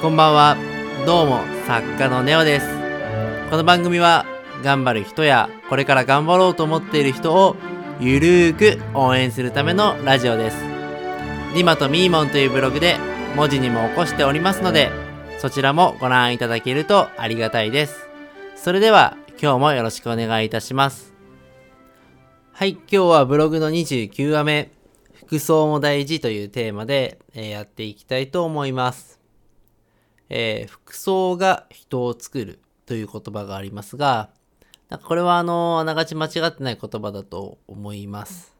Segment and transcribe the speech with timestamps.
[0.00, 0.56] こんばんは。
[1.04, 2.66] どうも、作家のネオです。
[3.50, 4.24] この番組は、
[4.64, 7.54] 頑張る人や、これから頑張ろうと思っている人を、
[8.00, 10.56] ゆるーく応援するためのラジオです。
[11.54, 12.96] リマとミーモンというブログで、
[13.36, 14.90] 文字にも起こしておりますので、
[15.38, 18.08] そちらもご覧いただけるとありがたいです。
[18.56, 21.12] それでは、今日もよろしくお願いいたします。
[22.54, 24.70] はい、今日はブログの29話目、
[25.26, 29.19] 服装も大事というテーマで、えやっていきたいと思います。
[30.30, 34.30] えー服装が人を作るという言葉がありますが、
[34.88, 38.54] なんかこれはあの、あながち間違ってない言葉だと思います。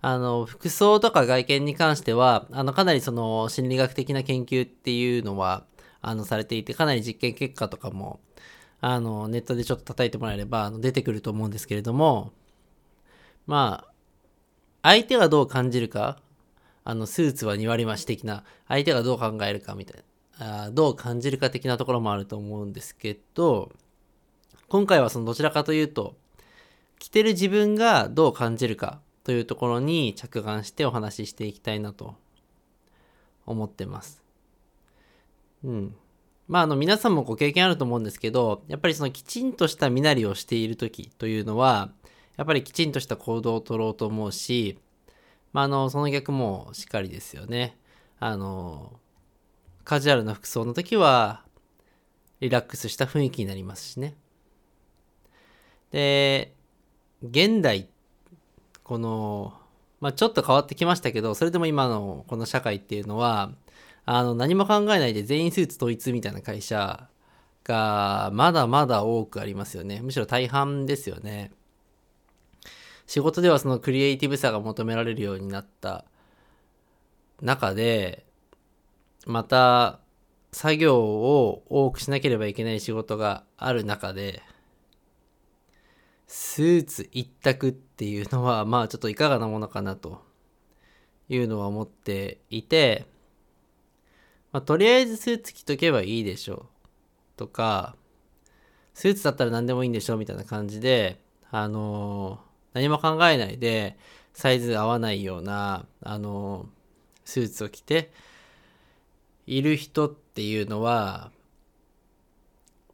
[0.00, 5.64] あの、服装とか外見に関しては、あの、かなりその心理学的な研究っていうのは、
[6.02, 8.20] あの、されていて、かなり実験結果とかも、
[8.80, 12.32] あの、ネットでちょっと叩いてもらえれば、あの出てくると思うんですけれども、
[13.46, 13.92] まあ、
[14.82, 16.18] 相手がどう感じるか、
[16.84, 20.02] あの、スーツは2割増し的な、相手がどう考えるかみたいな、
[20.38, 23.72] あどう感じるか的なところもあると思うんですけど、
[24.68, 26.16] 今回はそのどちらかというと、
[26.98, 32.14] 着てる自分がどう感じるかというところに着眼してお話ししていきたいなと
[33.46, 34.22] 思ってます。
[35.64, 35.96] うん。
[36.48, 41.90] まあ、あの、皆さんもご経験あると思うんですけど、やっぱりそのきちんとした身なりをしている時というのは、
[42.36, 44.78] やっぱりきちんとした行動を取ろうと思うし、
[45.52, 47.76] まあ、あの、その逆もしっかりですよね。
[48.20, 49.00] あの、
[49.86, 51.44] カジュアルな服装の時は、
[52.40, 54.16] リラックスした雰囲気になりますしね。
[55.92, 56.52] で、
[57.22, 57.88] 現代、
[58.82, 59.54] この、
[60.00, 63.52] まあ、ちょっと変わってきましたけど、それでも今のこの社会っていうのは、
[64.04, 67.08] あの、何も考えないで全員スーツ統一みたいな会社
[67.62, 70.00] が、まだまだ多くありますよね。
[70.02, 71.52] むしろ大半ですよね。
[73.06, 76.04] 仕事ではそのクリエイティブさが求められるようになった
[77.40, 78.25] 中で、
[79.26, 79.98] また
[80.52, 84.40] 作業を多くしなければいけない仕事がある中で、
[86.28, 90.22] スーツ一択っていうのは、まあちょっといかがなものかなと
[91.28, 93.06] いうのは思っていて、
[94.52, 96.66] まあ、とりあえずスーツ着とけばいいでしょう
[97.36, 97.96] とか、
[98.94, 101.20] スーツだったら何でもいいんでしょみたいな感じで、
[101.50, 103.98] あのー何も考えないで、
[104.34, 106.66] サイズ合わないような、あのー
[107.24, 108.12] スーツを着て
[109.46, 111.30] いる人っていうのは、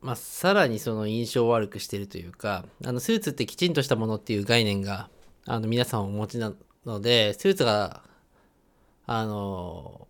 [0.00, 5.10] まあ、さらにその印象を悪くしてるというか、あの、スーツってきちんとしたものっていう概念が、
[5.44, 6.52] あの、皆さんお持ちな
[6.86, 8.02] ので、スーツが、
[9.06, 10.06] あの、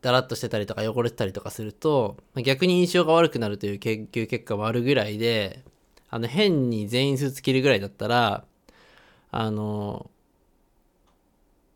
[0.00, 5.64] だらっとしてたりとか汚れてたりとかすると、逆に印象が悪くなるという研究結果もあるぐらいで、
[6.10, 8.44] あの、変に全員スーツ着るぐらいだったら、
[9.30, 10.10] あの、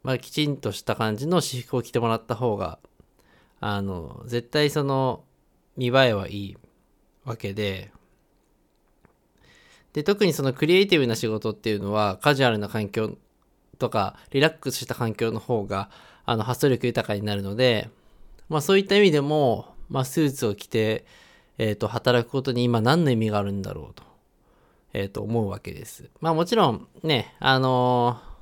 [0.02, 2.78] まあ、きちんとした感じの私服を着てもらった方が、
[3.64, 5.22] あの、絶対その、
[5.76, 6.56] 見栄えはいい
[7.24, 7.92] わけで、
[9.92, 13.16] で、特にそのクリエイティブな仕事っていうのは、カジュアルな環境
[13.78, 15.90] とか、リラックスした環境の方が、
[16.24, 17.88] あの、発想力豊かになるので、
[18.48, 21.06] まあそういった意味でも、まあスーツを着て、
[21.56, 24.02] えっ、と、働くことに今何の意味があるんだろうと、
[24.92, 26.10] えっ、と、思うわけです。
[26.20, 28.32] まあもちろん、ね、あのー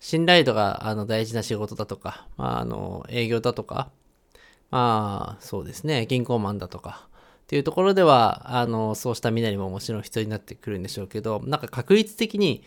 [0.00, 3.90] 信頼度があの大事な仕事だとか、まあ、あの営業だとか、
[4.70, 7.08] まあそうですね、銀行マンだとか
[7.44, 12.62] っていうところでは、あのそうした身なりももちろん必要になってくるんでしょうけど、なんか確率的に、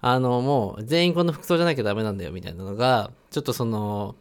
[0.00, 4.16] あのもう全員この服装じゃなきゃダメなんだよみたいなのが、ちょっとその、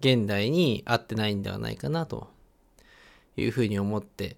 [0.00, 2.28] 現代に合ってないんではないかなと
[3.36, 4.36] いうふうに思って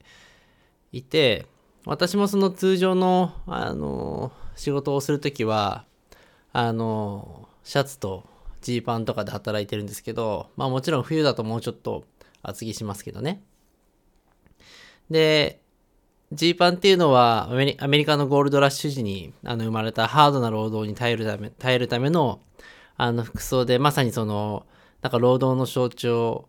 [0.93, 1.47] いて、
[1.85, 5.85] 私もその通常の、あの仕事をするときは、
[6.53, 8.25] あの、シャツと
[8.61, 12.05] ジーパンとかで働いてるんですけど、まあもちろん冬だともうちょっと
[12.43, 13.43] 厚着しますけどね。
[15.11, 15.61] で、
[16.33, 22.41] ジーパンっていうのはアメリカのゴールドラッシュ時にあの生まれたハードな労働に耐えるため耐えるための
[22.99, 24.67] あの服装で、まさにその、
[25.03, 26.49] なんか労働の象徴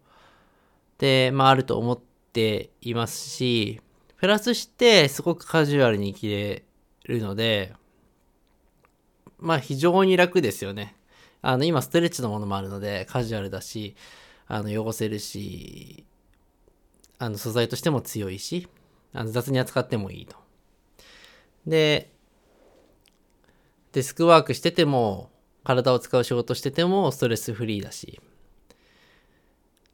[0.98, 2.00] で、まああると思っ
[2.34, 3.80] ていますし、
[4.18, 6.66] プラスしてすごくカジュアルに着れ
[7.06, 7.74] るので、
[9.38, 10.96] まあ非常に楽ですよね。
[11.42, 13.96] あの今ストレッチのものもあるのでカジュアルだし、
[14.48, 16.06] あの汚せるし、
[17.18, 18.68] あの素材としても強いし、
[19.14, 20.36] あの雑に扱ってもいいと。
[21.68, 22.12] で、
[23.92, 25.30] デスクワークしてても、
[25.64, 28.20] 体を使う仕事しててもストレスフリーだし、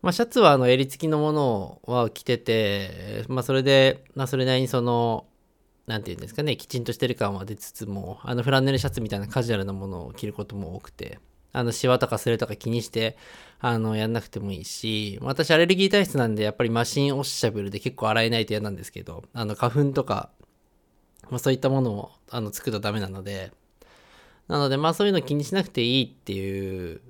[0.02, 5.26] まあ、シャツはあの襟付きのものは着てて、まあ、それで、まあ、それなりにその、
[5.88, 11.20] なんていうんですかね、きちんとしてる感は出つつも、あのフランネルシャツみたいなカジュアルなものを着ることも多くて、
[11.56, 13.16] あの、シワとかスレとか気にして、
[13.60, 20.32] あの、やんなくてもいいし、私アレルギー体質なんで、やっぱりマシンオッシャブルで結構洗えないと嫌なんですけど、あの、花粉とか、
[21.30, 23.54] まあ、そういったものを、あの、つくとダメなので、
[24.50, 27.02] なので、まあそういうの気にしなくていいっていう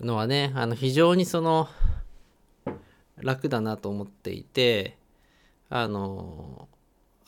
[0.00, 1.68] のはね、あの、非常にその、
[3.16, 4.98] 楽だなと思っていて、
[5.70, 6.68] あの、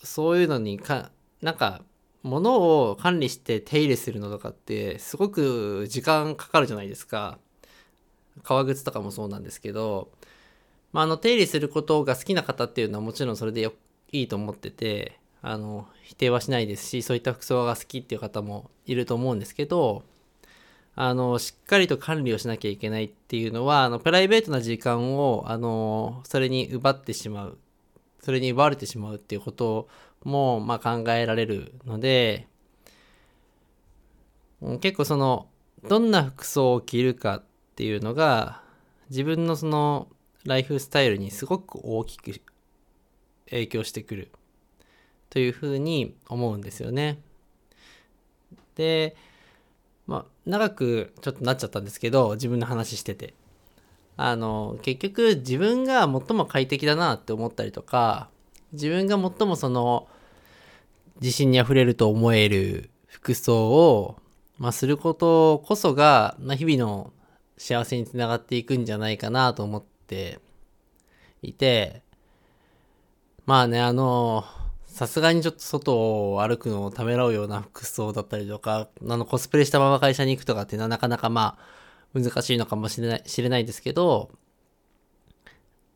[0.03, 1.11] そういうのにか、
[1.41, 1.83] なんか、
[2.25, 7.37] 物を管理して手入れするのとかってすごく時間かかるじゃないですか。
[8.43, 10.09] 革靴とかもそうなんですけど、
[10.91, 13.73] まあ、あの手入れすることが好きな方っていうのはもちろんそれでよ
[14.11, 20.03] いいと思っててあの否定はしないですしそういった服装が好きっていう方もいると思うんですけど
[20.95, 27.57] あのしっかりと管理をしなきゃいけないっていうのはあのプライベートな時間をあのそれに奪ってしまう
[28.21, 29.87] それに奪われてしまうっていうこと
[30.25, 32.47] も、まあ、考えられるので、
[34.81, 35.47] 結構その、
[35.87, 37.43] どんな服装を着るかっ
[37.75, 38.61] ていうのが、
[39.09, 40.09] 自分のその、
[40.43, 42.41] ライフスタイルにすごく大きく
[43.49, 44.31] 影響してくる
[45.29, 47.19] というふうに思うんですよね。
[48.75, 49.15] で、
[50.07, 53.33] まあ、長くちょっとなっちゃったんですけど、自分の話してて。
[54.17, 58.29] あの、結局自分が最も快適だなって思ったりとか、
[58.71, 60.07] 自分が最もその、
[61.21, 64.17] 自信に溢れると思える服装を、
[64.57, 67.13] まあ、することこそが、まあ、日々の
[67.57, 70.39] 幸せにつながっていくんじゃないかなと思って
[71.41, 72.01] いて、
[73.45, 74.43] まあね、あの、
[74.95, 84.31] さすがにちょっと外を歩くのをためらうような服装だったりとか、あのコスプレしたまま会社に行くとかってなかなかまあ難しいのかもしれない、知れないですけど、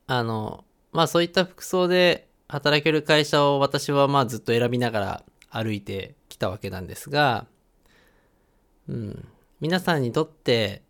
[0.06, 7.46] あの、まあそういった服装で働ける会社を私はまあずっと選びながら歩いてきたわけなんですが、
[8.88, 9.28] うん、
[9.60, 10.82] 皆さんにとって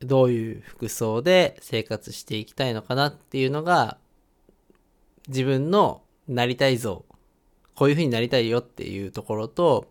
[0.00, 3.98] どういう服装で生活していきたいのかなっていうのが
[5.28, 7.04] 自分のなりたい像
[7.76, 9.86] こういうふうになりたいよっていうところと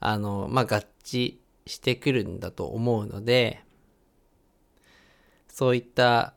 [0.00, 3.62] あのまあ合致してくるんだと思うので
[5.48, 6.34] そういった、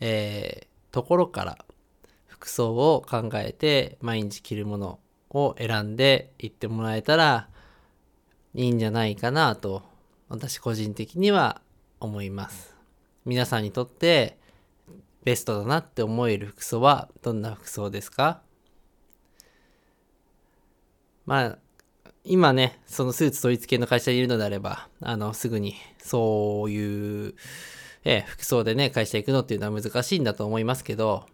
[0.00, 1.58] えー、ところから
[2.42, 4.98] 服装を考えて毎日着るもの
[5.30, 7.48] を選んでいってもらえたら
[8.52, 9.84] いいんじゃないかなと
[10.28, 11.62] 私個人的には
[12.00, 12.74] 思います。
[13.24, 14.40] 皆さんにとって
[15.22, 18.42] ベストだなって思える服装はどんな服装ですか？
[21.24, 21.58] まあ
[22.24, 27.34] 今ね、そのスーツ統一系の会社にいるのであれば、あの、すぐにそういう、
[28.04, 31.26] え服装でね、会社行くのっていうのは難しいんだと思いますけど、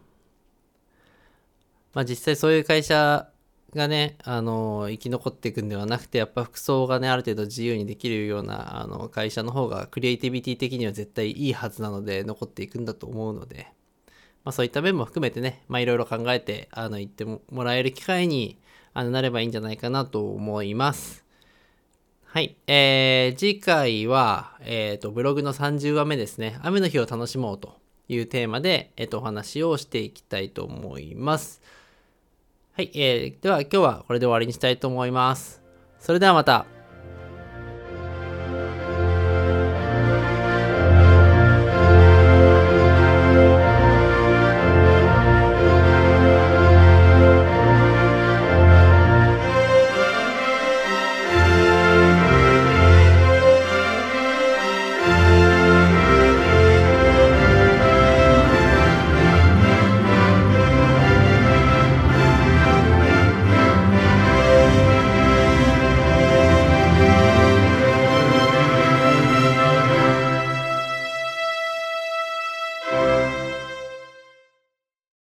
[1.99, 3.27] まあ実際そういう会社
[3.75, 13.67] がね、あの、生き残っていくんではなくて、やっぱ服装がね、ある程度自由にできるような、あの、会社の方がクリエイティビティ的には絶対いいはずなので、残っていくんだと思うので、
[14.45, 18.61] まあそういった面も含めてね、いろいろ考えて、あの、言ってもらえる機会に、
[18.93, 21.25] あの、なればいいんじゃないかなと思います。
[22.23, 22.55] はい。
[22.67, 26.59] えー、次回は、えっ、ー、と、ブログの30話目ですね。
[26.63, 27.75] 雨の日を楽しもうと
[28.07, 31.61] いうテーマで、えっ、ー、と、お話をしていきたいと思います。
[32.79, 35.61] はい、えー、では今日はこれで終わりにしたいと思います。
[35.99, 36.78] それではまた。